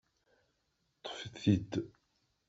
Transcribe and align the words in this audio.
Ṭṭfet-t-id! 0.97 1.71